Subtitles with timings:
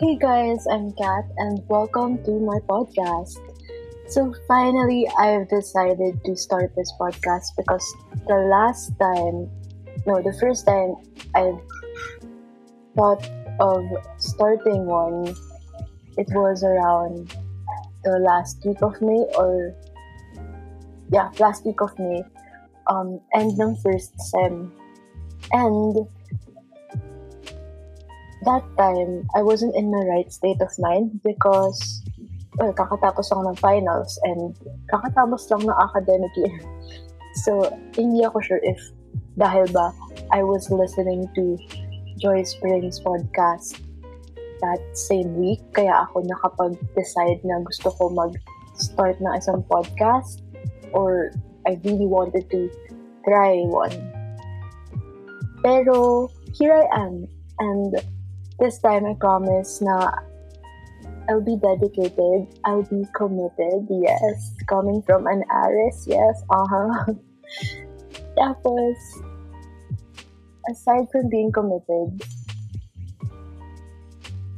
[0.00, 3.36] Hey guys, I'm Kat and welcome to my podcast.
[4.08, 7.84] So finally, I've decided to start this podcast because
[8.26, 9.52] the last time,
[10.06, 10.96] no, the first time
[11.36, 11.52] I
[12.96, 13.28] thought
[13.60, 13.84] of
[14.16, 15.36] starting one,
[16.16, 17.36] it was around
[18.02, 19.76] the last week of May or
[21.12, 22.24] yeah, last week of May,
[22.86, 24.72] um, end ng first sem.
[25.52, 26.08] And
[28.44, 32.02] that time, I wasn't in my right state of mind because,
[32.56, 34.56] well, kakatapos ako ng finals and
[34.88, 36.60] kakatapos lang ng academic year.
[37.46, 37.62] So,
[37.94, 38.82] hindi ako sure if
[39.38, 39.94] dahil ba
[40.34, 41.54] I was listening to
[42.18, 43.78] Joy Springs podcast
[44.60, 50.42] that same week, kaya ako nakapag-decide na gusto ko mag-start ng isang podcast
[50.90, 51.30] or
[51.64, 52.66] I really wanted to
[53.22, 53.94] try one.
[55.62, 57.30] Pero, here I am.
[57.62, 57.94] And
[58.60, 60.12] this time I promise na
[61.28, 64.54] I'll be dedicated, I'll be committed, yes.
[64.68, 67.14] Coming from an Aries, yes, uh-huh.
[68.38, 68.98] Tapos,
[70.68, 72.20] aside from being committed,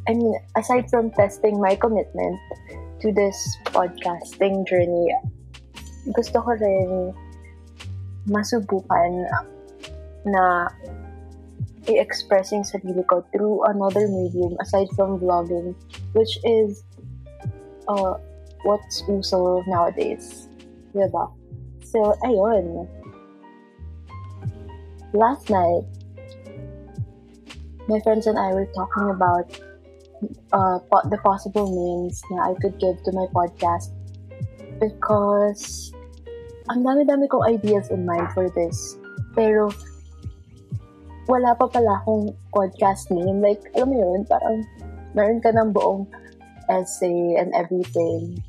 [0.08, 2.40] I mean, aside from testing my commitment
[3.00, 3.36] to this
[3.70, 5.14] podcasting journey,
[6.16, 7.14] gusto ko rin
[8.26, 9.12] masubukan
[10.26, 10.66] na
[11.88, 15.74] i-express sarili ko through another medium aside from vlogging,
[16.14, 16.84] which is
[17.88, 18.14] uh,
[18.62, 20.48] what's uso nowadays.
[20.94, 21.32] Diba?
[21.82, 22.86] So, ayun.
[25.12, 25.84] Last night,
[27.88, 29.46] my friends and I were talking about
[30.52, 30.78] uh,
[31.10, 33.90] the possible names na I could give to my podcast
[34.78, 35.92] because
[36.70, 38.96] ang dami-dami kong ideas in mind for this.
[39.34, 39.68] Pero,
[41.30, 43.38] wala pa pala akong podcast name.
[43.38, 44.66] Like, alam mo yun, parang
[45.14, 46.08] meron ka ng buong
[46.66, 48.42] essay and everything.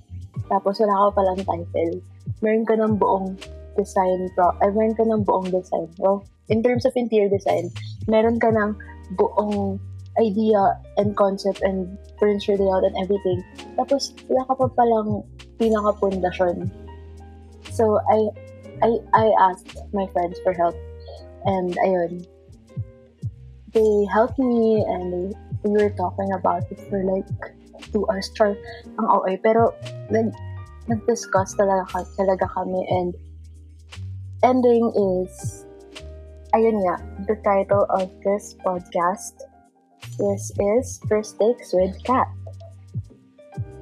[0.49, 2.01] Tapos wala ka palang title.
[2.41, 3.37] Meron ka ng buong
[3.77, 5.89] design pro, ay meron ka ng buong design.
[5.97, 7.69] Well, in terms of interior design,
[8.09, 8.77] meron ka ng
[9.17, 9.79] buong
[10.21, 13.41] idea and concept and furniture layout and everything.
[13.77, 15.25] Tapos, wala ka pa palang
[15.57, 16.69] pinaka-pundasyon.
[17.73, 18.29] So, I,
[18.85, 20.77] I, I asked my friends for help.
[21.49, 22.29] And, ayun,
[23.73, 27.27] they helped me and we were talking about it for like
[27.91, 28.55] two hours char
[29.01, 29.37] ang OA.
[29.41, 29.73] Pero,
[30.13, 30.31] nag,
[30.87, 33.11] nag-discuss talaga, talaga kami and
[34.45, 35.65] ending is
[36.53, 39.41] ayun nga, the title of this podcast
[40.19, 42.27] this is First Takes with Cat.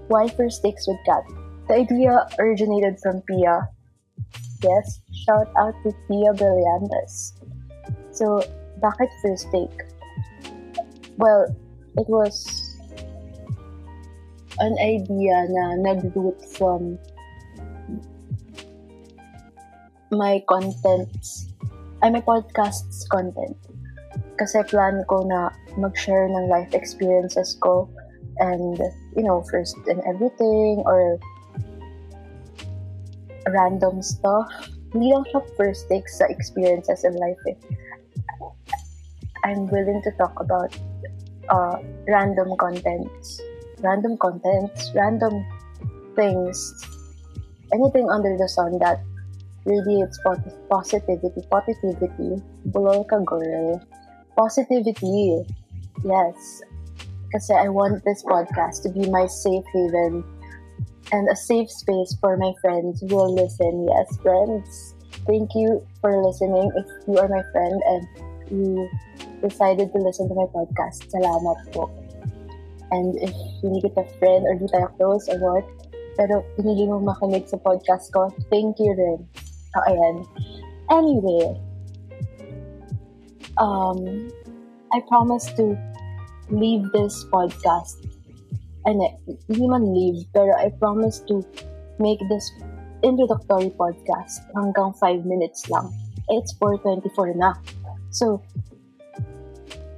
[0.08, 1.24] Why First Takes with Cat?
[1.68, 3.68] The idea originated from Pia.
[4.64, 7.34] Yes, shout out to Pia Brillantes.
[8.12, 8.44] So,
[8.82, 9.78] bakit first take?
[11.22, 11.48] Well,
[11.98, 12.44] it was
[14.60, 16.98] an idea na nag-root from
[20.12, 21.54] my contents,
[22.04, 23.56] ay my podcast's content.
[24.36, 27.88] Kasi plan ko na mag-share ng life experiences ko
[28.42, 28.82] and,
[29.16, 31.22] you know, first and everything or
[33.50, 34.50] random stuff.
[34.92, 37.56] Hindi lang siya first takes sa experiences in life eh.
[39.44, 40.78] I'm willing to talk about
[41.50, 43.42] uh, random contents,
[43.80, 45.46] random contents, random
[46.16, 46.58] things,
[47.74, 49.02] anything under the sun that
[49.66, 50.20] radiates
[50.70, 53.82] positivity, positivity, bulol ka girl,
[54.38, 55.46] positivity,
[56.04, 56.62] yes,
[57.32, 60.24] kasi I want this podcast to be my safe haven
[61.12, 63.88] and a safe space for my friends who will listen.
[63.88, 64.96] Yes, friends,
[65.28, 66.72] thank you for listening.
[66.76, 68.90] If you are my friend and you
[69.42, 71.88] decided to listen to my podcast, salamat po.
[72.92, 73.32] And if
[73.64, 75.66] hindi kita friend or di tayo close or what,
[76.20, 79.24] pero pinili mo makinig sa podcast ko, thank you rin.
[79.80, 80.16] Oh, ayan.
[80.92, 81.56] Anyway,
[83.56, 84.28] um,
[84.92, 85.80] I promise to
[86.52, 87.96] leave this podcast.
[88.84, 89.08] Ano,
[89.48, 91.40] hindi man leave, pero I promise to
[92.04, 92.52] make this
[93.08, 95.88] introductory podcast hanggang 5 minutes lang.
[96.28, 97.56] It's 4.24 na.
[98.12, 98.44] So,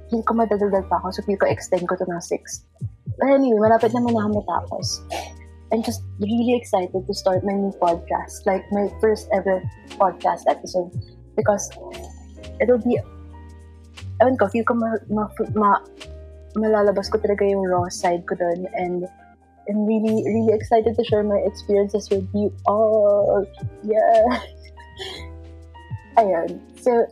[0.08, 1.10] hindi ko madadagdag pa ako.
[1.10, 2.62] So, feel ko extend ko to ng 6.
[3.18, 5.02] But anyway, malapit naman na matapos.
[5.74, 9.62] I'm just really excited to start my new podcast, like my first ever
[9.98, 10.94] podcast episode,
[11.34, 11.66] because
[12.62, 13.02] it'll be,
[14.22, 15.26] ewan ko, feel ko ma, ma,
[15.58, 15.82] ma,
[16.54, 19.10] malalabas ko talaga yung raw side ko dun, and
[19.66, 23.46] I'm really, really excited to share my experiences with you all.
[23.82, 24.38] Yeah.
[26.20, 26.60] Ayun.
[26.78, 27.10] So,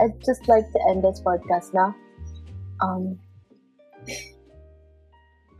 [0.00, 1.94] I'd just like to end this podcast now.
[2.80, 3.18] Um,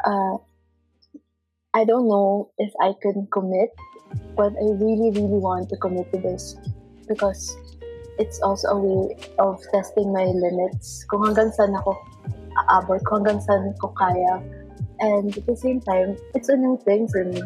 [0.05, 0.37] uh,
[1.73, 3.71] I don't know if I can commit,
[4.37, 6.57] but I really, really want to commit to this
[7.09, 7.57] because
[8.19, 11.05] it's also a way of testing my limits.
[11.09, 11.97] Kung hanggang saan ako
[12.69, 14.41] aabot, kung hanggang saan ko kaya.
[15.01, 17.41] And at the same time, it's a new thing for me.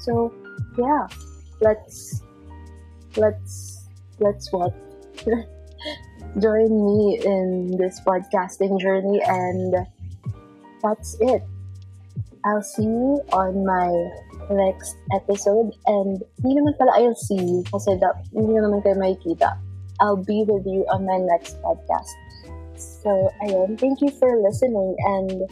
[0.00, 0.32] So,
[0.76, 1.08] yeah,
[1.60, 2.20] let's,
[3.16, 3.88] let's,
[4.20, 4.76] let's what?
[6.36, 9.86] Join me in this podcasting journey and
[10.82, 11.42] that's it.
[12.44, 13.88] I'll see you on my
[14.52, 15.72] next episode.
[15.88, 19.56] And hindi naman pala I'll see you kasi da, hindi naman kayo makikita.
[19.98, 22.12] I'll be with you on my next podcast.
[22.78, 23.10] So,
[23.42, 23.74] ayun.
[23.80, 25.48] Thank you for listening and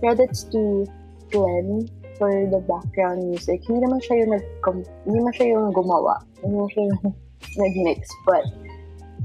[0.00, 0.86] credits to
[1.28, 3.60] Glenn for the background music.
[3.68, 4.44] Hindi naman siya yung nag
[5.04, 6.24] hindi naman siya yung gumawa.
[6.40, 7.00] Hindi naman siya yung
[7.60, 8.00] nag-mix.
[8.24, 8.44] But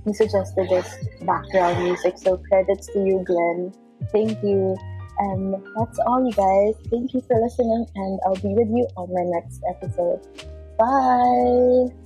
[0.05, 2.17] he suggested this background music.
[2.17, 3.73] So, credits to you, Glenn.
[4.11, 4.75] Thank you.
[5.19, 6.73] And that's all, you guys.
[6.89, 10.21] Thank you for listening, and I'll be with you on my next episode.
[10.79, 12.00] Bye!